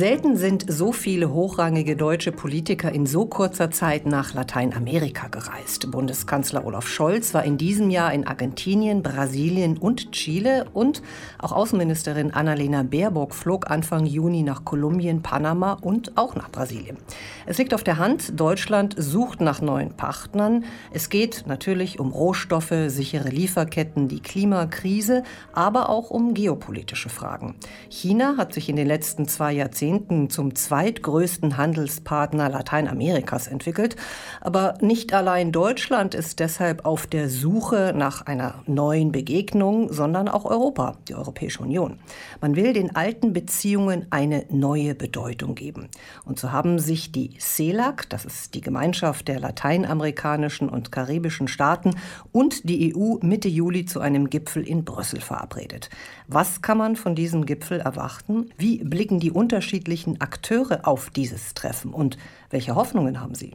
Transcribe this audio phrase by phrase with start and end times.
[0.00, 5.90] Selten sind so viele hochrangige deutsche Politiker in so kurzer Zeit nach Lateinamerika gereist.
[5.90, 11.02] Bundeskanzler Olaf Scholz war in diesem Jahr in Argentinien, Brasilien und Chile und
[11.38, 16.96] auch Außenministerin Annalena Baerbock flog Anfang Juni nach Kolumbien, Panama und auch nach Brasilien.
[17.44, 20.64] Es liegt auf der Hand, Deutschland sucht nach neuen Partnern.
[20.94, 27.56] Es geht natürlich um Rohstoffe, sichere Lieferketten, die Klimakrise, aber auch um geopolitische Fragen.
[27.90, 33.96] China hat sich in den letzten zwei Jahrzehnten Jahrzehnten zum zweitgrößten Handelspartner Lateinamerikas entwickelt.
[34.40, 40.44] Aber nicht allein Deutschland ist deshalb auf der Suche nach einer neuen Begegnung, sondern auch
[40.44, 41.98] Europa, die Europäische Union.
[42.40, 45.88] Man will den alten Beziehungen eine neue Bedeutung geben.
[46.24, 51.96] Und so haben sich die CELAC, das ist die Gemeinschaft der lateinamerikanischen und karibischen Staaten,
[52.30, 55.90] und die EU Mitte Juli zu einem Gipfel in Brüssel verabredet.
[56.28, 58.50] Was kann man von diesem Gipfel erwarten?
[58.56, 61.92] Wie blicken die Unterschiede unterschiedlichen Akteure auf dieses Treffen.
[61.94, 62.18] Und
[62.50, 63.52] welche Hoffnungen haben sie?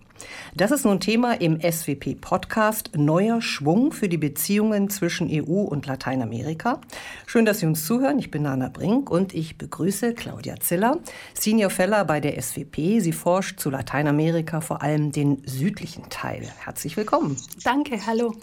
[0.55, 6.79] Das ist nun Thema im SWP-Podcast Neuer Schwung für die Beziehungen zwischen EU und Lateinamerika.
[7.25, 8.17] Schön, dass Sie uns zuhören.
[8.19, 10.99] Ich bin Nana Brink und ich begrüße Claudia Ziller,
[11.33, 13.01] Senior Fellow bei der SWP.
[13.01, 16.47] Sie forscht zu Lateinamerika, vor allem den südlichen Teil.
[16.63, 17.35] Herzlich willkommen.
[17.65, 18.33] Danke, hallo.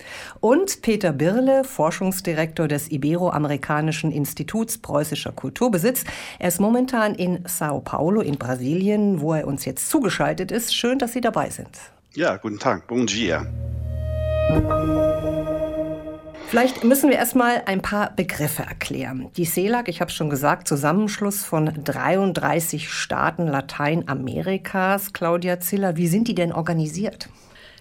[0.41, 6.05] Und Peter Birle, Forschungsdirektor des Iberoamerikanischen Instituts preußischer Kulturbesitz.
[6.39, 10.75] Er ist momentan in Sao Paulo in Brasilien, wo er uns jetzt zugeschaltet ist.
[10.75, 11.69] Schön, dass Sie dabei sind.
[12.15, 12.87] Ja, guten Tag.
[12.89, 13.47] Bon dia.
[16.49, 19.31] Vielleicht müssen wir erstmal ein paar Begriffe erklären.
[19.39, 25.15] Die CELAC, ich habe es schon gesagt, Zusammenschluss von 33 Staaten Lateinamerikas.
[25.15, 27.31] Claudia Ziller, wie sind die denn organisiert?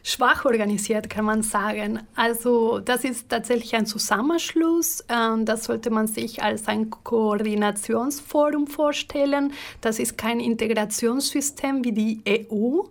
[0.04, 2.00] Schwach organisiert, kann man sagen.
[2.16, 5.04] Also das ist tatsächlich ein Zusammenschluss.
[5.10, 9.54] Ähm, das sollte man sich als ein Koordinationsforum vorstellen.
[9.82, 12.84] Das ist kein Integrationssystem wie die EU.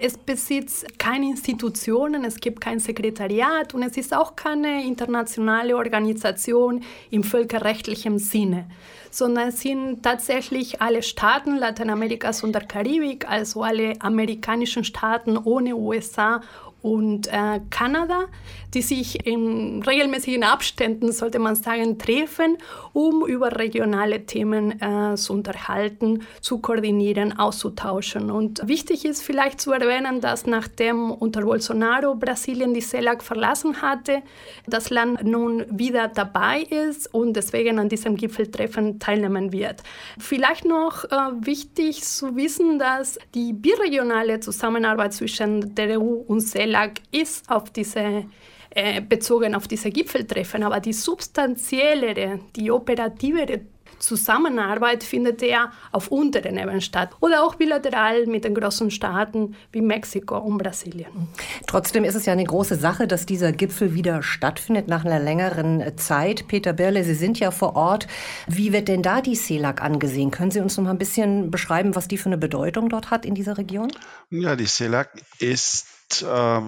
[0.00, 6.82] Es besitzt keine Institutionen, es gibt kein Sekretariat und es ist auch keine internationale Organisation
[7.10, 8.66] im völkerrechtlichen Sinne
[9.10, 15.74] sondern es sind tatsächlich alle Staaten Lateinamerikas und der Karibik, also alle amerikanischen Staaten ohne
[15.74, 16.40] USA
[16.80, 18.26] und äh, Kanada,
[18.72, 22.56] die sich in regelmäßigen Abständen, sollte man sagen, treffen,
[22.92, 28.30] um über regionale Themen äh, zu unterhalten, zu koordinieren, auszutauschen.
[28.30, 34.22] Und wichtig ist vielleicht zu erwähnen, dass nachdem unter Bolsonaro Brasilien die CELAC verlassen hatte,
[34.66, 39.82] das Land nun wieder dabei ist und deswegen an diesem Gipfeltreffen teilnehmen wird.
[40.18, 46.67] Vielleicht noch äh, wichtig zu wissen, dass die biregionale Zusammenarbeit zwischen der EU und CELAC
[46.68, 48.26] Verlag ist auf diese
[48.70, 53.62] äh, bezogen auf diese Gipfeltreffen, aber die substanziellere, die operativere
[53.98, 59.80] Zusammenarbeit findet eher auf unteren Ebenen statt oder auch bilateral mit den großen Staaten wie
[59.80, 61.28] Mexiko und Brasilien.
[61.66, 65.96] Trotzdem ist es ja eine große Sache, dass dieser Gipfel wieder stattfindet nach einer längeren
[65.96, 66.46] Zeit.
[66.46, 68.06] Peter Birle, Sie sind ja vor Ort.
[68.46, 70.30] Wie wird denn da die CELAC angesehen?
[70.30, 73.24] Können Sie uns noch mal ein bisschen beschreiben, was die für eine Bedeutung dort hat
[73.24, 73.90] in dieser Region?
[74.30, 76.60] Ja, die CELAC ist äh,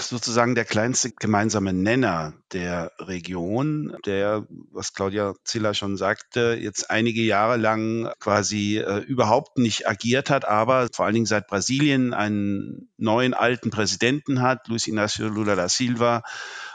[0.00, 7.22] sozusagen der kleinste gemeinsame Nenner der Region, der, was Claudia Ziller schon sagte, jetzt einige
[7.22, 12.88] Jahre lang quasi äh, überhaupt nicht agiert hat, aber vor allen Dingen seit Brasilien einen
[12.96, 16.22] neuen alten Präsidenten hat, Luis Inácio Lula da Silva,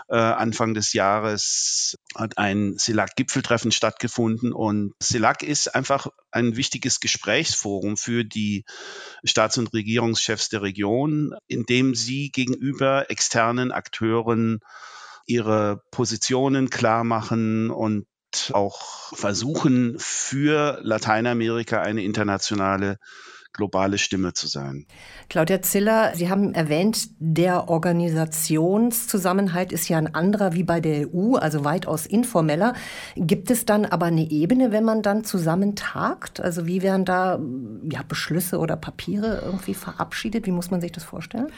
[0.09, 7.95] äh, Anfang des Jahres hat ein CELAC-Gipfeltreffen stattgefunden und CELAC ist einfach ein wichtiges Gesprächsforum
[7.95, 8.65] für die
[9.23, 14.59] Staats- und Regierungschefs der Region, in dem sie gegenüber externen Akteuren
[15.27, 18.07] ihre Positionen klar machen und
[18.51, 22.97] auch versuchen, für Lateinamerika eine internationale
[23.53, 24.85] globale Stimme zu sein.
[25.27, 31.35] Claudia Ziller, Sie haben erwähnt, der Organisationszusammenhalt ist ja ein anderer wie bei der EU,
[31.35, 32.73] also weitaus informeller.
[33.15, 36.39] Gibt es dann aber eine Ebene, wenn man dann zusammen tagt?
[36.39, 37.39] Also wie werden da
[37.89, 40.45] ja, Beschlüsse oder Papiere irgendwie verabschiedet?
[40.45, 41.51] Wie muss man sich das vorstellen?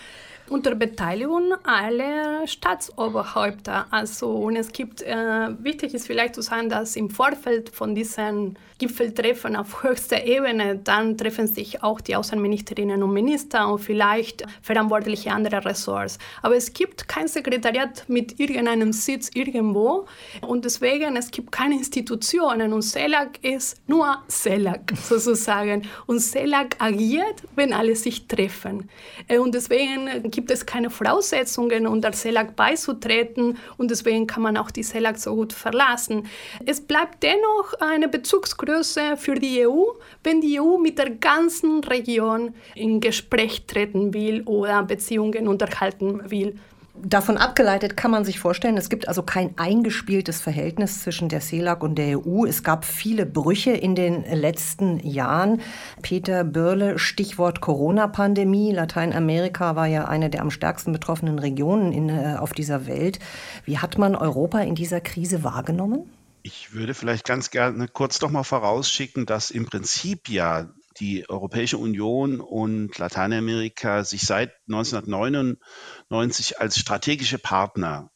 [0.52, 3.88] Unter Beteiligung aller Staatsoberhäupter.
[3.90, 5.16] Also, und es gibt, äh,
[5.64, 11.18] wichtig ist vielleicht zu sagen, dass im Vorfeld von diesen Gipfeltreffen auf höchster Ebene, dann
[11.18, 16.18] treffen sich auch die Außenministerinnen und Minister und vielleicht verantwortliche andere Ressorts.
[16.42, 20.08] Aber es gibt kein Sekretariat mit irgendeinem Sitz irgendwo
[20.42, 25.84] und deswegen es gibt keine Institutionen und CELAC ist nur CELAC sozusagen.
[26.08, 28.90] Und CELAC agiert, wenn alle sich treffen.
[29.28, 34.42] Äh, und deswegen gibt gibt es keine Voraussetzungen, um der CELAC beizutreten und deswegen kann
[34.42, 36.26] man auch die CELAC so gut verlassen.
[36.66, 39.84] Es bleibt dennoch eine Bezugsgröße für die EU,
[40.24, 46.58] wenn die EU mit der ganzen Region in Gespräch treten will oder Beziehungen unterhalten will.
[47.04, 51.82] Davon abgeleitet kann man sich vorstellen, es gibt also kein eingespieltes Verhältnis zwischen der CELAC
[51.82, 52.46] und der EU.
[52.46, 55.62] Es gab viele Brüche in den letzten Jahren.
[56.04, 58.72] Peter Börle, Stichwort Corona-Pandemie.
[58.72, 63.18] Lateinamerika war ja eine der am stärksten betroffenen Regionen in, äh, auf dieser Welt.
[63.66, 66.08] Wie hat man Europa in dieser Krise wahrgenommen?
[66.44, 70.70] Ich würde vielleicht ganz gerne kurz noch mal vorausschicken, dass im Prinzip ja
[71.02, 78.12] die Europäische Union und Lateinamerika sich seit 1999 als strategische Partner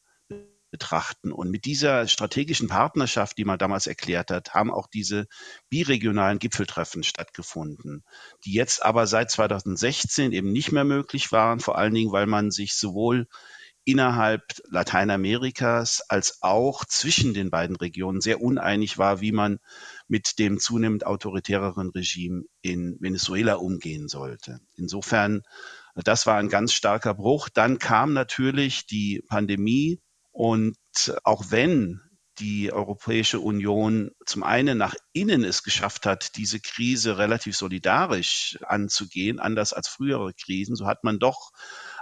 [0.69, 1.31] betrachten.
[1.31, 5.25] Und mit dieser strategischen Partnerschaft, die man damals erklärt hat, haben auch diese
[5.69, 8.03] biregionalen Gipfeltreffen stattgefunden,
[8.45, 12.51] die jetzt aber seit 2016 eben nicht mehr möglich waren, vor allen Dingen, weil man
[12.51, 13.27] sich sowohl
[13.85, 19.59] innerhalb Lateinamerikas als auch zwischen den beiden Regionen sehr uneinig war, wie man
[20.07, 24.59] mit dem zunehmend autoritäreren Regime in Venezuela umgehen sollte.
[24.75, 25.43] Insofern,
[25.95, 27.47] das war ein ganz starker Bruch.
[27.49, 30.75] Dann kam natürlich die Pandemie und
[31.23, 32.01] auch wenn
[32.39, 39.39] die Europäische Union zum einen nach innen es geschafft hat, diese Krise relativ solidarisch anzugehen,
[39.39, 41.51] anders als frühere Krisen, so hat man doch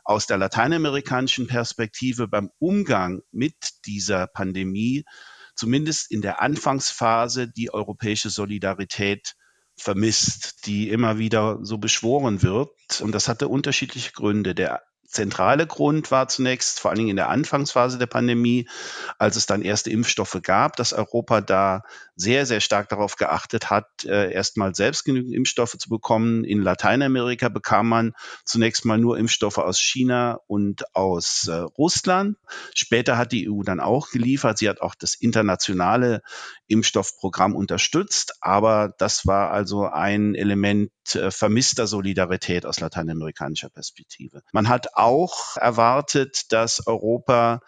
[0.03, 3.55] aus der lateinamerikanischen Perspektive beim Umgang mit
[3.85, 5.05] dieser Pandemie
[5.55, 9.35] zumindest in der Anfangsphase die europäische Solidarität
[9.75, 12.69] vermisst, die immer wieder so beschworen wird.
[13.01, 14.55] Und das hatte unterschiedliche Gründe.
[14.55, 18.67] Der zentrale Grund war zunächst, vor allen Dingen in der Anfangsphase der Pandemie,
[19.19, 21.83] als es dann erste Impfstoffe gab, dass Europa da
[22.15, 26.43] sehr, sehr stark darauf geachtet hat, äh, erstmal selbst genügend Impfstoffe zu bekommen.
[26.43, 28.13] In Lateinamerika bekam man
[28.45, 32.37] zunächst mal nur Impfstoffe aus China und aus äh, Russland.
[32.75, 34.59] Später hat die EU dann auch geliefert.
[34.59, 36.21] Sie hat auch das internationale
[36.67, 38.33] Impfstoffprogramm unterstützt.
[38.41, 44.41] Aber das war also ein Element äh, vermisster Solidarität aus lateinamerikanischer Perspektive.
[44.51, 47.61] Man hat auch erwartet, dass Europa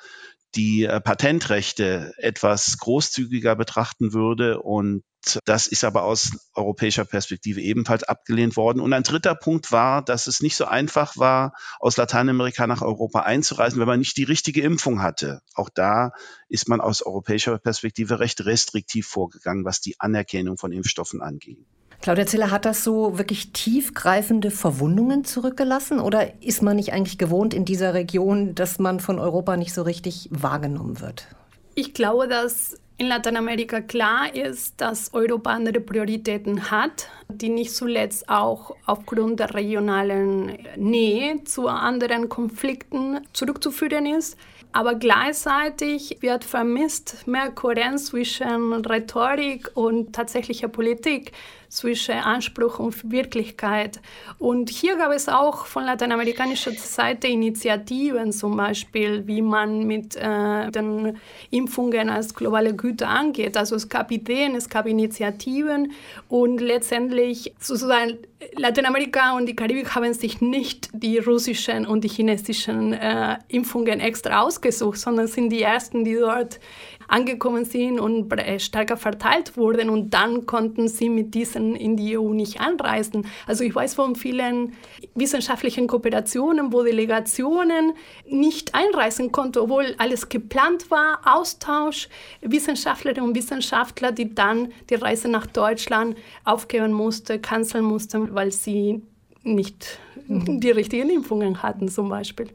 [0.56, 4.62] die äh, Patentrechte etwas großzügiger betrachten würde.
[4.62, 5.04] Und
[5.46, 8.80] das ist aber aus europäischer Perspektive ebenfalls abgelehnt worden.
[8.80, 13.22] Und ein dritter Punkt war, dass es nicht so einfach war, aus Lateinamerika nach Europa
[13.22, 15.42] einzureisen, wenn man nicht die richtige Impfung hatte.
[15.54, 16.12] Auch da
[16.48, 21.66] ist man aus europäischer Perspektive recht restriktiv vorgegangen, was die Anerkennung von Impfstoffen anging.
[22.02, 27.54] Claudia Ziller, hat das so wirklich tiefgreifende Verwundungen zurückgelassen oder ist man nicht eigentlich gewohnt
[27.54, 31.28] in dieser Region, dass man von Europa nicht so richtig wahrgenommen wird?
[31.74, 38.30] Ich glaube, dass in Lateinamerika klar ist, dass Europa andere Prioritäten hat, die nicht zuletzt
[38.30, 44.38] auch aufgrund der regionalen Nähe zu anderen Konflikten zurückzuführen ist.
[44.72, 51.32] Aber gleichzeitig wird vermisst mehr Kohärenz zwischen Rhetorik und tatsächlicher Politik
[51.76, 54.00] zwischen Anspruch und Wirklichkeit.
[54.40, 60.72] Und hier gab es auch von lateinamerikanischer Seite Initiativen, zum Beispiel, wie man mit äh,
[60.72, 61.18] den
[61.52, 63.58] Impfungen als globale Güter angeht.
[63.58, 65.92] Also es gab Ideen, es gab Initiativen
[66.30, 68.18] und letztendlich sozusagen
[68.58, 74.42] Lateinamerika und die Karibik haben sich nicht die russischen und die chinesischen äh, Impfungen extra
[74.42, 76.60] ausgesucht, sondern sind die ersten, die dort
[77.08, 82.34] angekommen sind und stärker verteilt wurden und dann konnten sie mit diesen in die EU
[82.34, 83.26] nicht anreisen.
[83.48, 84.74] Also ich weiß von vielen
[85.16, 87.94] wissenschaftlichen Kooperationen, wo Delegationen
[88.28, 92.10] nicht einreisen konnten, obwohl alles geplant war, Austausch,
[92.42, 99.02] Wissenschaftlerinnen und Wissenschaftler, die dann die Reise nach Deutschland aufgeben mussten, canceln mussten, weil sie
[99.44, 100.60] nicht mhm.
[100.60, 102.48] die richtigen Impfungen hatten zum Beispiel.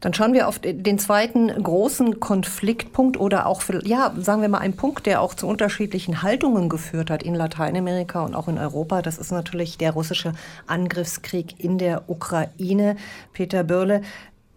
[0.00, 4.76] Dann schauen wir auf den zweiten großen Konfliktpunkt oder auch, ja, sagen wir mal, einen
[4.76, 9.02] Punkt, der auch zu unterschiedlichen Haltungen geführt hat in Lateinamerika und auch in Europa.
[9.02, 10.34] Das ist natürlich der russische
[10.66, 12.96] Angriffskrieg in der Ukraine.
[13.32, 14.02] Peter Börle,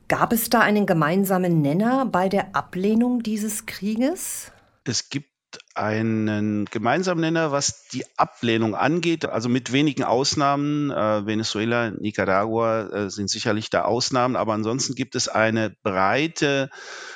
[0.07, 4.51] gab es da einen gemeinsamen Nenner bei der Ablehnung dieses Krieges?
[4.83, 5.30] Es gibt
[5.75, 9.25] einen gemeinsamen Nenner, was die Ablehnung angeht.
[9.25, 10.91] Also mit wenigen Ausnahmen.
[10.91, 16.69] Äh, Venezuela, Nicaragua äh, sind sicherlich da Ausnahmen, aber ansonsten gibt es eine breite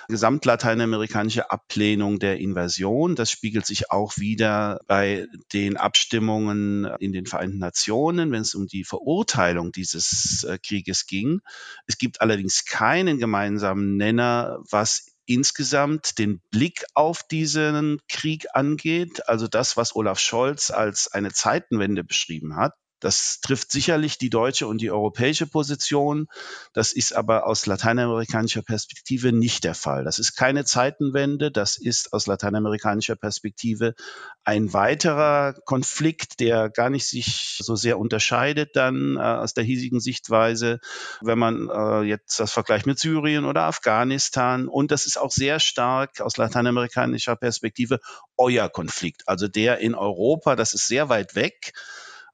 [0.07, 3.15] gesamtlateinamerikanische Ablehnung der Invasion.
[3.15, 8.67] Das spiegelt sich auch wieder bei den Abstimmungen in den Vereinten Nationen, wenn es um
[8.67, 11.41] die Verurteilung dieses äh, Krieges ging.
[11.87, 19.47] Es gibt allerdings keinen gemeinsamen Nenner, was insgesamt den Blick auf diesen Krieg angeht, also
[19.47, 24.79] das, was Olaf Scholz als eine Zeitenwende beschrieben hat, Das trifft sicherlich die deutsche und
[24.79, 26.27] die europäische Position.
[26.73, 30.03] Das ist aber aus lateinamerikanischer Perspektive nicht der Fall.
[30.05, 31.51] Das ist keine Zeitenwende.
[31.51, 33.95] Das ist aus lateinamerikanischer Perspektive
[34.43, 39.99] ein weiterer Konflikt, der gar nicht sich so sehr unterscheidet dann äh, aus der hiesigen
[39.99, 40.79] Sichtweise,
[41.21, 44.67] wenn man äh, jetzt das vergleicht mit Syrien oder Afghanistan.
[44.67, 47.99] Und das ist auch sehr stark aus lateinamerikanischer Perspektive
[48.37, 50.55] euer Konflikt, also der in Europa.
[50.55, 51.73] Das ist sehr weit weg.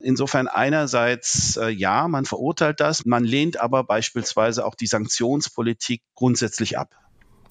[0.03, 6.77] Insofern einerseits äh, ja, man verurteilt das, man lehnt aber beispielsweise auch die Sanktionspolitik grundsätzlich
[6.77, 6.95] ab.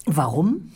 [0.07, 0.73] Warum?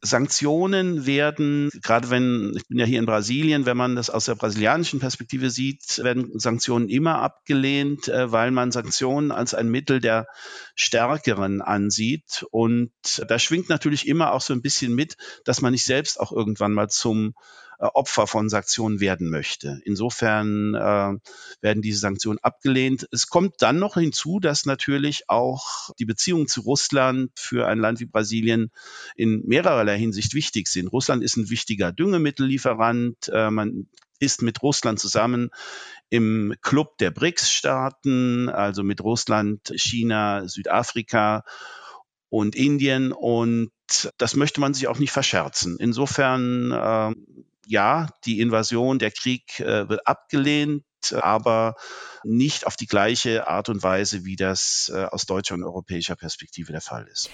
[0.00, 4.36] Sanktionen werden, gerade wenn, ich bin ja hier in Brasilien, wenn man das aus der
[4.36, 10.28] brasilianischen Perspektive sieht, werden Sanktionen immer abgelehnt, äh, weil man Sanktionen als ein Mittel der
[10.76, 12.46] Stärkeren ansieht.
[12.52, 12.92] Und
[13.26, 16.72] da schwingt natürlich immer auch so ein bisschen mit, dass man nicht selbst auch irgendwann
[16.72, 17.34] mal zum
[17.78, 19.80] äh, Opfer von Sanktionen werden möchte.
[19.84, 21.14] Insofern äh,
[21.60, 23.06] werden diese Sanktionen abgelehnt.
[23.12, 28.00] Es kommt dann noch hinzu, dass natürlich auch die Beziehungen zu Russland für ein Land
[28.00, 28.72] wie Brasilien
[29.14, 30.88] in mehrererlei Hinsicht wichtig sind.
[30.88, 33.28] Russland ist ein wichtiger Düngemittellieferant.
[33.32, 35.50] Äh, man ist mit Russland zusammen
[36.10, 41.44] im Club der BRICS-Staaten, also mit Russland, China, Südafrika
[42.28, 43.12] und Indien.
[43.12, 43.70] Und
[44.18, 45.76] das möchte man sich auch nicht verscherzen.
[45.78, 47.14] Insofern äh,
[47.68, 51.74] ja, die Invasion, der Krieg äh, wird abgelehnt, aber
[52.24, 56.72] nicht auf die gleiche Art und Weise, wie das äh, aus deutscher und europäischer Perspektive
[56.72, 57.30] der Fall ist.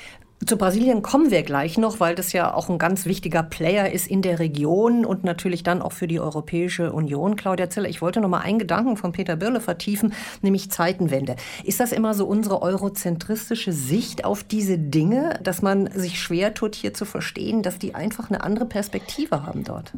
[0.46, 4.06] Zu Brasilien kommen wir gleich noch, weil das ja auch ein ganz wichtiger Player ist
[4.06, 7.36] in der Region und natürlich dann auch für die Europäische Union.
[7.36, 11.36] Claudia Ziller, ich wollte noch mal einen Gedanken von Peter Birle vertiefen, nämlich Zeitenwende.
[11.62, 16.74] Ist das immer so unsere eurozentristische Sicht auf diese Dinge, dass man sich schwer tut,
[16.74, 19.92] hier zu verstehen, dass die einfach eine andere Perspektive haben dort?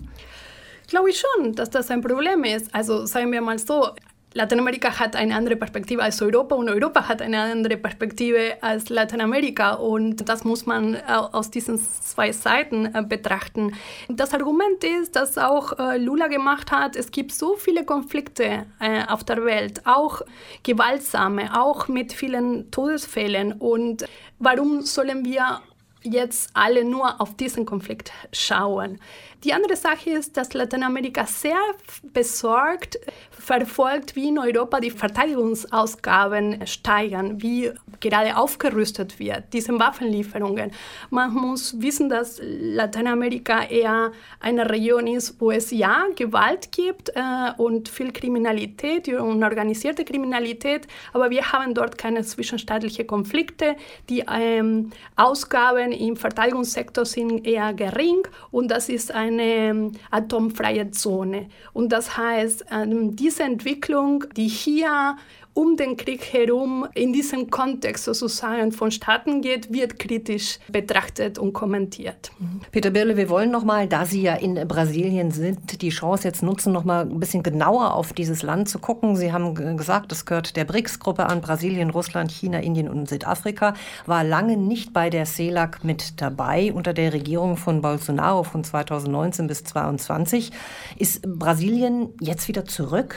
[0.87, 2.73] Glaube ich schon, dass das ein Problem ist.
[2.73, 3.89] Also sagen wir mal so,
[4.37, 9.73] Lateinamerika hat eine andere Perspektive als Europa und Europa hat eine andere Perspektive als Lateinamerika
[9.73, 13.73] und das muss man äh, aus diesen zwei Seiten äh, betrachten.
[14.11, 18.67] Das Argument ist, dass auch äh, Lula gemacht hat, es gibt so viele Konflikte
[19.09, 20.21] auf der Welt, auch
[20.63, 24.05] gewaltsame, auch mit vielen Todesfällen und
[24.39, 25.61] warum sollen wir
[26.03, 28.99] jetzt alle nur auf diesen Konflikt schauen?
[29.45, 31.61] Die andere Sache ist, dass Lateinamerika sehr
[32.03, 32.99] besorgt
[33.47, 40.73] verfolgt, wie in Europa die Verteidigungsausgaben steigern, wie gerade aufgerüstet wird, diese Waffenlieferungen.
[41.11, 44.11] Man muss wissen, dass Lateinamerika eher
[44.41, 47.21] eine Region ist, wo es ja Gewalt gibt äh,
[47.57, 53.77] und viel Kriminalität und organisierte Kriminalität, aber wir haben dort keine zwischenstaatlichen Konflikte.
[54.09, 60.91] Die ähm, Ausgaben im Verteidigungssektor sind eher gering und das ist ein eine ähm, atomfreie
[60.91, 61.49] Zone.
[61.73, 65.17] Und das heißt, ähm, diese Entwicklung, die hier
[65.57, 71.55] um den Krieg herum in diesem Kontext sozusagen von Staaten geht, wird kritisch betrachtet und
[71.55, 72.31] kommentiert.
[72.73, 76.43] Peter Birle, wir wollen noch mal, da Sie ja in Brasilien sind, die Chance jetzt
[76.43, 79.17] nutzen, noch mal ein bisschen genauer auf dieses Land zu gucken.
[79.17, 83.73] Sie haben gesagt, es gehört der BRICS-Gruppe an, Brasilien, Russland, China, Indien und Südafrika,
[84.05, 89.47] war lange nicht bei der CELAC mit dabei unter der Regierung von Bolsonaro von 2019
[89.47, 90.53] bis 2022.
[90.99, 93.17] Ist Brasilien jetzt wieder zurück?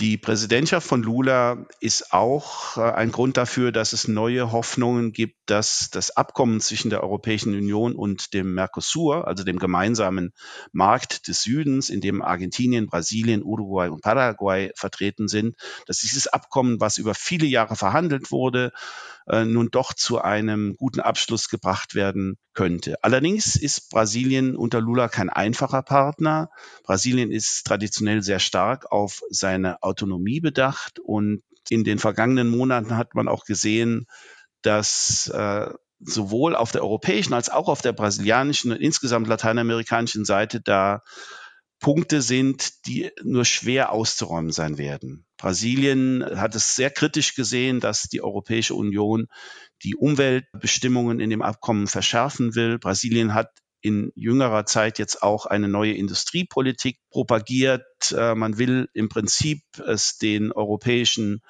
[0.00, 5.36] Die Präsidentschaft von Lula ist auch äh, ein Grund dafür, dass es neue Hoffnungen gibt,
[5.46, 10.32] dass das Abkommen zwischen der Europäischen Union und dem Mercosur, also dem gemeinsamen
[10.72, 15.54] Markt des Südens, in dem Argentinien, Brasilien, Uruguay und Paraguay vertreten sind,
[15.86, 18.72] dass dieses Abkommen, was über viele Jahre verhandelt wurde,
[19.26, 22.96] äh, nun doch zu einem guten Abschluss gebracht werden könnte.
[23.02, 26.50] Allerdings ist Brasilien unter Lula kein einfacher Partner.
[26.82, 33.14] Brasilien ist traditionell sehr stark auf seine Autonomie bedacht und in den vergangenen Monaten hat
[33.14, 34.06] man auch gesehen,
[34.62, 40.60] dass äh, sowohl auf der europäischen als auch auf der brasilianischen und insgesamt lateinamerikanischen Seite
[40.60, 41.02] da
[41.80, 45.26] Punkte sind, die nur schwer auszuräumen sein werden.
[45.36, 49.26] Brasilien hat es sehr kritisch gesehen, dass die Europäische Union
[49.82, 52.78] die Umweltbestimmungen in dem Abkommen verschärfen will.
[52.78, 53.50] Brasilien hat
[53.82, 57.84] in jüngerer Zeit jetzt auch eine neue Industriepolitik propagiert.
[58.16, 61.42] Äh, man will im Prinzip es den europäischen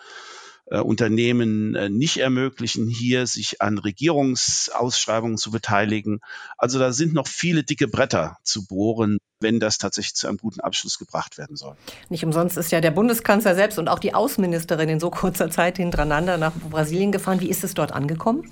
[0.67, 6.21] äh, Unternehmen äh, nicht ermöglichen, hier sich an Regierungsausschreibungen zu beteiligen.
[6.59, 10.59] Also da sind noch viele dicke Bretter zu bohren, wenn das tatsächlich zu einem guten
[10.59, 11.77] Abschluss gebracht werden soll.
[12.09, 15.77] Nicht umsonst ist ja der Bundeskanzler selbst und auch die Außenministerin in so kurzer Zeit
[15.77, 17.41] hintereinander nach Brasilien gefahren.
[17.41, 18.51] Wie ist es dort angekommen?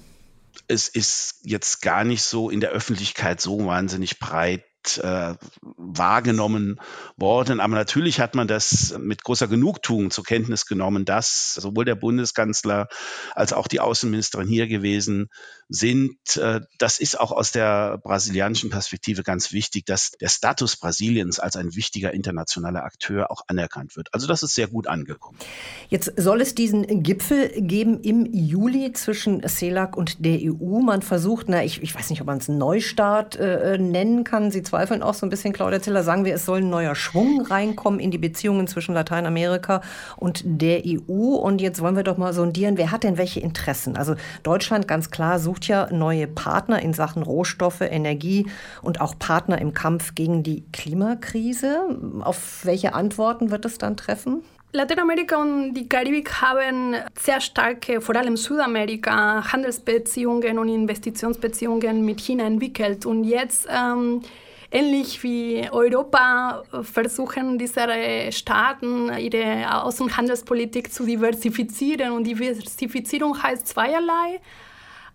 [0.68, 4.62] Es ist jetzt gar nicht so in der Öffentlichkeit so wahnsinnig breit
[4.99, 6.80] äh, wahrgenommen
[7.16, 7.61] worden.
[7.61, 12.88] Aber natürlich hat man das mit großer Genugtuung zur Kenntnis genommen, dass sowohl der Bundeskanzler
[13.34, 15.28] als auch die Außenministerin hier gewesen
[15.72, 16.36] sind.
[16.36, 21.56] Äh, das ist auch aus der brasilianischen Perspektive ganz wichtig, dass der Status Brasiliens als
[21.56, 24.08] ein wichtiger internationaler Akteur auch anerkannt wird.
[24.12, 25.38] Also das ist sehr gut angekommen.
[25.88, 30.80] Jetzt soll es diesen Gipfel geben im Juli zwischen CELAC und der EU.
[30.80, 34.50] Man versucht, na, ich, ich weiß nicht, ob man es Neustart äh, nennen kann.
[34.50, 37.42] Sie zweifeln auch so ein bisschen, Claudia Ziller, sagen wir, es soll ein neuer Schwung
[37.46, 39.82] reinkommen in die Beziehungen zwischen Lateinamerika
[40.16, 41.34] und der EU.
[41.36, 43.96] Und jetzt wollen wir doch mal sondieren, wer hat denn welche Interessen?
[43.96, 48.47] Also Deutschland ganz klar sucht ja neue Partner in Sachen Rohstoffe, Energie
[48.83, 51.87] und auch Partner im Kampf gegen die Klimakrise.
[52.21, 54.42] Auf welche Antworten wird es dann treffen?
[54.75, 62.45] Lateinamerika und die Karibik haben sehr starke, vor allem Südamerika, Handelsbeziehungen und Investitionsbeziehungen mit China
[62.45, 63.04] entwickelt.
[63.04, 64.23] Und jetzt, ähm,
[64.71, 67.87] ähnlich wie Europa, versuchen diese
[68.31, 72.12] Staaten ihre Außenhandelspolitik zu diversifizieren.
[72.12, 74.40] Und Diversifizierung heißt zweierlei.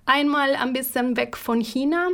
[0.10, 2.08] Einmal ein bisschen weg von China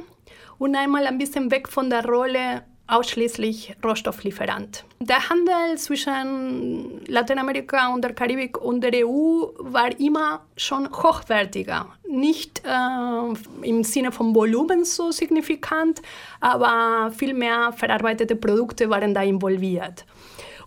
[0.57, 4.83] und einmal ein bisschen weg von der Rolle ausschließlich Rohstofflieferant.
[4.99, 11.87] Der Handel zwischen Lateinamerika und der Karibik und der EU war immer schon hochwertiger.
[12.09, 16.01] Nicht äh, im Sinne von Volumen so signifikant,
[16.39, 20.03] aber viel mehr verarbeitete Produkte waren da involviert.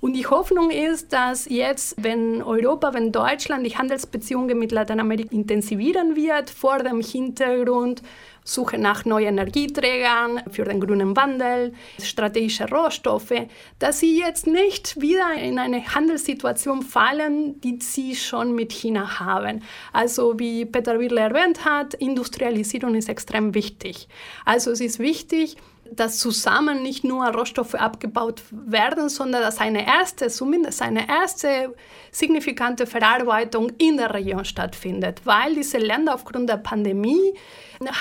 [0.01, 6.17] Und die Hoffnung ist, dass jetzt, wenn Europa, wenn Deutschland die Handelsbeziehungen mit Lateinamerika intensivieren
[6.17, 8.03] wird, vor dem Hintergrund
[8.47, 13.35] Suche nach neuen Energieträgern für den grünen Wandel, strategische Rohstoffe,
[13.81, 19.63] dass sie jetzt nicht wieder in eine Handelssituation fallen, die sie schon mit China haben.
[19.93, 24.07] Also wie Peter Wirle erwähnt hat, Industrialisierung ist extrem wichtig.
[24.45, 25.57] Also es ist wichtig,
[25.93, 31.75] dass zusammen nicht nur Rohstoffe abgebaut werden, sondern dass eine erste, zumindest eine erste
[32.11, 37.35] signifikante Verarbeitung in der Region stattfindet, weil diese Länder aufgrund der Pandemie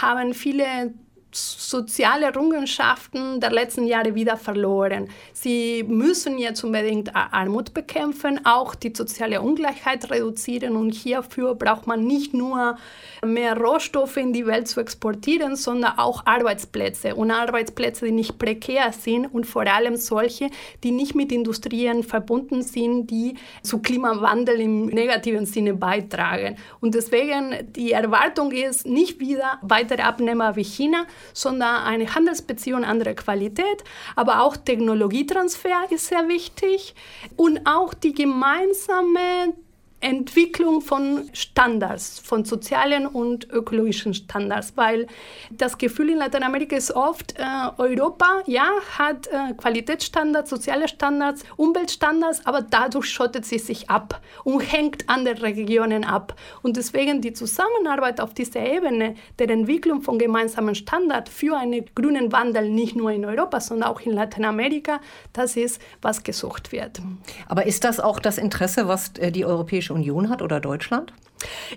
[0.01, 0.93] haben viele
[1.35, 5.09] soziale Errungenschaften der letzten Jahre wieder verloren.
[5.33, 12.05] Sie müssen jetzt unbedingt Armut bekämpfen, auch die soziale Ungleichheit reduzieren und hierfür braucht man
[12.05, 12.77] nicht nur
[13.25, 18.91] mehr Rohstoffe in die Welt zu exportieren, sondern auch Arbeitsplätze und Arbeitsplätze, die nicht prekär
[18.93, 20.49] sind und vor allem solche,
[20.83, 26.57] die nicht mit Industrien verbunden sind, die zu Klimawandel im negativen Sinne beitragen.
[26.79, 33.13] Und deswegen die Erwartung ist nicht wieder weitere Abnehmer wie China, sondern eine Handelsbeziehung anderer
[33.13, 33.83] Qualität,
[34.15, 36.95] aber auch Technologietransfer ist sehr wichtig.
[37.35, 39.53] Und auch die gemeinsame
[40.01, 45.07] Entwicklung von Standards, von sozialen und ökologischen Standards, weil
[45.49, 47.43] das Gefühl in Lateinamerika ist oft, äh,
[47.77, 54.59] Europa, ja, hat äh, Qualitätsstandards, soziale Standards, Umweltstandards, aber dadurch schottet sie sich ab und
[54.59, 56.35] hängt andere Regionen ab.
[56.61, 62.31] Und deswegen die Zusammenarbeit auf dieser Ebene der Entwicklung von gemeinsamen Standards für einen grünen
[62.31, 64.99] Wandel, nicht nur in Europa, sondern auch in Lateinamerika,
[65.33, 67.01] das ist, was gesucht wird.
[67.47, 71.13] Aber ist das auch das Interesse, was äh, die Europäische Union hat oder Deutschland?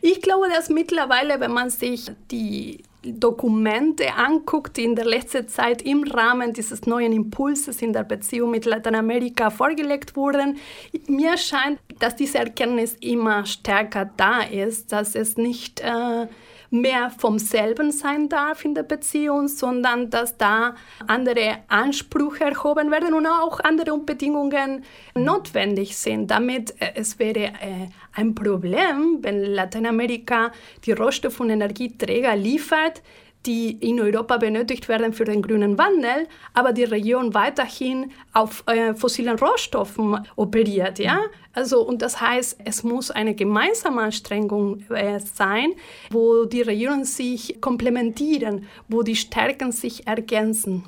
[0.02, 5.82] Ich glaube, dass mittlerweile, wenn man sich die Dokumente anguckt, die in der letzten Zeit
[5.82, 10.58] im Rahmen dieses neuen Impulses in der Beziehung mit Lateinamerika vorgelegt wurden,
[11.06, 16.26] mir scheint, dass diese Erkenntnis immer stärker da ist, dass es nicht äh,
[16.70, 20.74] mehr vom selben sein darf in der Beziehung, sondern dass da
[21.06, 26.30] andere Ansprüche erhoben werden und auch andere Bedingungen notwendig sind.
[26.30, 30.52] Damit äh, es wäre äh, ein Problem, wenn Lateinamerika
[30.84, 33.02] die Rohstoff- und Energieträger liefert,
[33.46, 38.94] die in Europa benötigt werden für den grünen Wandel, aber die Region weiterhin auf äh,
[38.94, 40.98] fossilen Rohstoffen operiert.
[40.98, 41.20] Ja?
[41.58, 45.72] Also, und das heißt, es muss eine gemeinsame Anstrengung äh, sein,
[46.08, 50.84] wo die Regionen sich komplementieren, wo die Stärken sich ergänzen.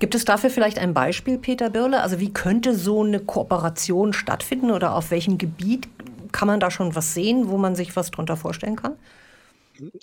[0.00, 2.00] Gibt es dafür vielleicht ein Beispiel, Peter Birle?
[2.00, 5.88] Also wie könnte so eine Kooperation stattfinden oder auf welchem Gebiet
[6.32, 8.94] kann man da schon was sehen, wo man sich was darunter vorstellen kann?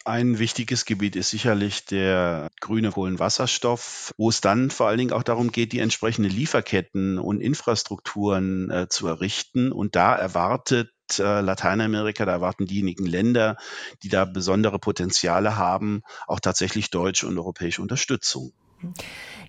[0.04, 5.24] Ein wichtiges Gebiet ist sicherlich der grüne Kohlenwasserstoff, wo es dann vor allen Dingen auch
[5.24, 9.72] darum geht, die entsprechenden Lieferketten und Infrastrukturen äh, zu errichten.
[9.72, 13.58] Und da erwartet äh, Lateinamerika, da erwarten diejenigen Länder,
[14.04, 18.52] die da besondere Potenziale haben, auch tatsächlich deutsche und europäische Unterstützung.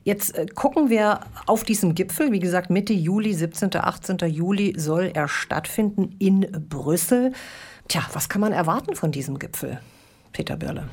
[0.04, 2.32] Jetzt äh, gucken wir auf diesen Gipfel.
[2.32, 4.18] Wie gesagt, Mitte Juli, 17., 18.
[4.28, 7.32] Juli soll er stattfinden in Brüssel.
[7.88, 9.80] Tja, was kann man erwarten von diesem Gipfel?
[10.32, 10.88] Peter Birle.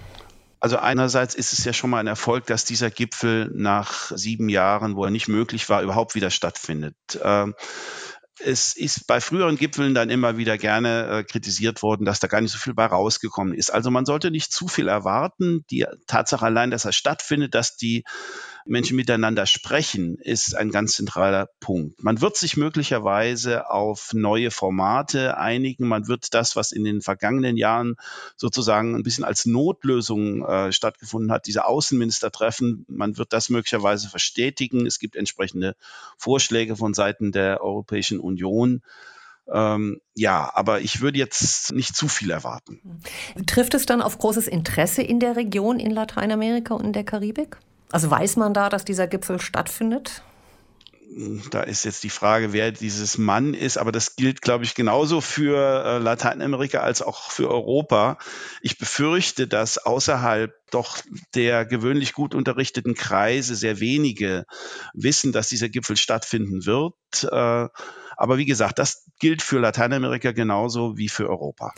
[0.62, 4.96] Also einerseits ist es ja schon mal ein Erfolg, dass dieser Gipfel nach sieben Jahren,
[4.96, 6.96] wo er nicht möglich war, überhaupt wieder stattfindet.
[7.24, 7.56] Ähm,
[8.42, 12.42] es ist bei früheren Gipfeln dann immer wieder gerne äh, kritisiert worden, dass da gar
[12.42, 13.70] nicht so viel bei rausgekommen ist.
[13.70, 15.66] Also man sollte nicht zu viel erwarten.
[15.72, 18.04] Die Tatsache allein, dass er stattfindet, dass die
[18.70, 22.02] Menschen miteinander sprechen, ist ein ganz zentraler Punkt.
[22.04, 25.88] Man wird sich möglicherweise auf neue Formate einigen.
[25.88, 27.96] Man wird das, was in den vergangenen Jahren
[28.38, 34.86] sozusagen ein bisschen als Notlösung äh, stattgefunden hat, diese Außenministertreffen, man wird das möglicherweise verstetigen.
[34.86, 35.76] Es gibt entsprechende
[36.18, 38.82] Vorschläge von Seiten der Europäischen Union.
[39.52, 43.02] Ähm, ja, aber ich würde jetzt nicht zu viel erwarten.
[43.48, 47.58] Trifft es dann auf großes Interesse in der Region in Lateinamerika und in der Karibik?
[47.92, 50.24] Also weiß man da, dass dieser Gipfel stattfindet?
[51.50, 55.22] da ist jetzt die Frage, wer dieses Mann ist, aber das gilt, glaube ich, genauso
[55.22, 58.20] für äh, Lateinamerika als auch für Europa.
[58.62, 61.00] Ich befürchte, dass außerhalb doch
[61.34, 64.46] der gewöhnlich gut unterrichteten Kreise sehr wenige
[64.94, 66.94] wissen, dass dieser Gipfel stattfinden wird.
[67.24, 67.68] Äh,
[68.16, 71.74] aber wie gesagt, das gilt für Lateinamerika genauso wie für Europa.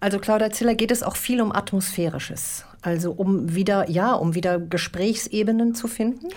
[0.00, 4.60] Also Claudia Ziller geht es auch viel um Atmosphärisches, also um wieder, ja, um wieder
[4.60, 6.28] Gesprächsebenen zu finden.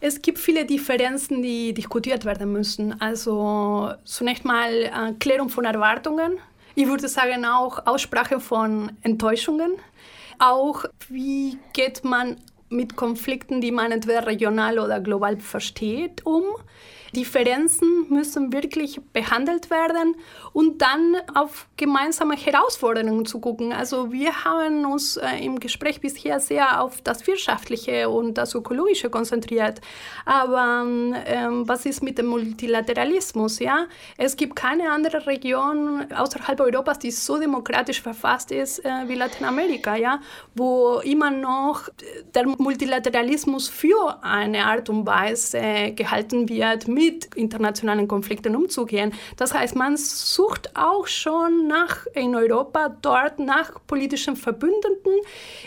[0.00, 3.00] Es gibt viele Differenzen, die diskutiert werden müssen.
[3.00, 6.38] Also zunächst mal äh, Klärung von Erwartungen.
[6.76, 9.72] Ich würde sagen auch Aussprache von Enttäuschungen.
[10.38, 12.36] Auch wie geht man
[12.70, 16.44] mit Konflikten, die man entweder regional oder global versteht, um.
[17.14, 20.16] Differenzen müssen wirklich behandelt werden
[20.52, 23.72] und dann auf gemeinsame Herausforderungen zu gucken.
[23.72, 29.10] Also wir haben uns äh, im Gespräch bisher sehr auf das Wirtschaftliche und das Ökologische
[29.10, 29.80] konzentriert.
[30.26, 33.58] Aber ähm, was ist mit dem Multilateralismus?
[33.58, 33.86] Ja?
[34.16, 39.96] Es gibt keine andere Region außerhalb Europas, die so demokratisch verfasst ist äh, wie Lateinamerika,
[39.96, 40.20] ja?
[40.54, 41.88] wo immer noch
[42.34, 49.12] der Multilateralismus für eine Art und Weise gehalten wird, mit internationalen Konflikten umzugehen.
[49.36, 55.12] Das heißt, man sucht auch schon nach in Europa dort nach politischen Verbündeten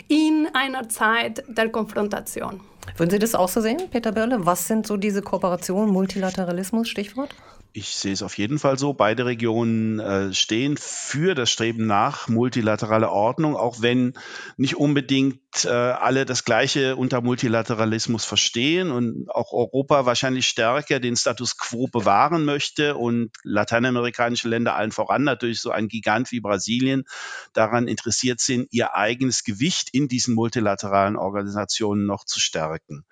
[0.08, 2.60] in einer Zeit der Konfrontation.
[2.96, 4.44] Würden Sie das auch so sehen, Peter Börle?
[4.44, 7.34] Was sind so diese Kooperationen, Multilateralismus, Stichwort?
[7.74, 8.92] Ich sehe es auf jeden Fall so.
[8.92, 14.12] Beide Regionen äh, stehen für das Streben nach multilaterale Ordnung, auch wenn
[14.58, 21.16] nicht unbedingt äh, alle das Gleiche unter Multilateralismus verstehen und auch Europa wahrscheinlich stärker den
[21.16, 27.04] Status quo bewahren möchte und lateinamerikanische Länder allen voran natürlich so ein Gigant wie Brasilien
[27.52, 33.04] daran interessiert sind, ihr eigenes Gewicht in diesen multilateralen Organisationen noch zu stärken.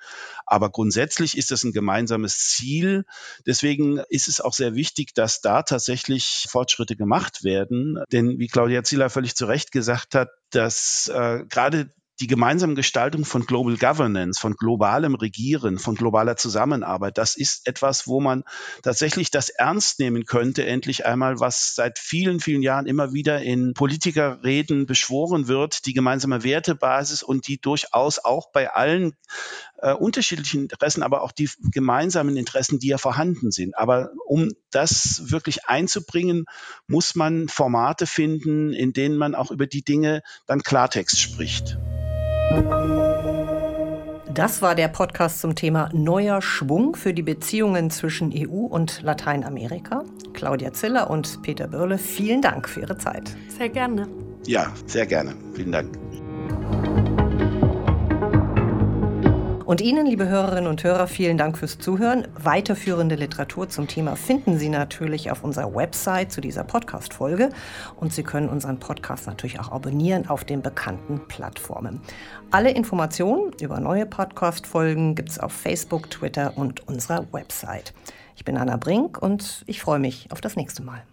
[0.47, 3.05] Aber grundsätzlich ist das ein gemeinsames Ziel.
[3.47, 8.03] Deswegen ist es auch sehr wichtig, dass da tatsächlich Fortschritte gemacht werden.
[8.13, 13.25] Denn wie Claudia Zieler völlig zu Recht gesagt hat, dass äh, gerade die gemeinsame Gestaltung
[13.25, 18.45] von Global Governance, von globalem Regieren, von globaler Zusammenarbeit, das ist etwas, wo man
[18.83, 23.73] tatsächlich das ernst nehmen könnte, endlich einmal, was seit vielen, vielen Jahren immer wieder in
[23.73, 29.15] Politikerreden beschworen wird, die gemeinsame Wertebasis und die durchaus auch bei allen
[29.79, 33.77] äh, unterschiedlichen Interessen, aber auch die gemeinsamen Interessen, die ja vorhanden sind.
[33.79, 36.45] Aber um das wirklich einzubringen,
[36.87, 41.79] muss man Formate finden, in denen man auch über die Dinge dann Klartext spricht.
[44.33, 50.05] Das war der Podcast zum Thema Neuer Schwung für die Beziehungen zwischen EU und Lateinamerika.
[50.33, 53.37] Claudia Ziller und Peter Bürle, vielen Dank für Ihre Zeit.
[53.49, 54.09] Sehr gerne.
[54.47, 55.35] Ja, sehr gerne.
[55.55, 55.91] Vielen Dank.
[59.71, 62.27] Und Ihnen, liebe Hörerinnen und Hörer, vielen Dank fürs Zuhören.
[62.35, 67.51] Weiterführende Literatur zum Thema finden Sie natürlich auf unserer Website zu dieser Podcast-Folge.
[67.95, 72.01] Und Sie können unseren Podcast natürlich auch abonnieren auf den bekannten Plattformen.
[72.51, 77.95] Alle Informationen über neue Podcast-Folgen gibt es auf Facebook, Twitter und unserer Website.
[78.35, 81.05] Ich bin Anna Brink und ich freue mich auf das nächste Mal.